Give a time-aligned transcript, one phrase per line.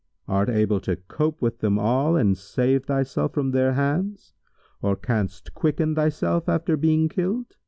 [0.27, 4.33] Art able to cope with them all and save thyself from their hands
[4.81, 7.55] or canst quicken thyself after being killed?